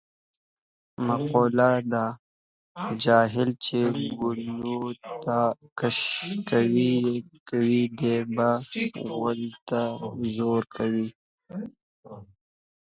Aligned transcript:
مقوله 1.05 1.69
ده: 1.91 2.05
جاهل 3.03 3.49
چې 3.65 3.79
ګلوته 4.19 5.39
کش 5.79 5.99
کوې 7.49 7.81
دی 7.99 8.15
به 8.35 8.47
غولو 9.17 9.51
ته 9.69 9.81
زور 10.35 10.61
کوي. 10.75 11.07